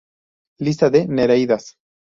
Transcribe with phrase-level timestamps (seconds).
[0.61, 1.75] Lista de Nereidas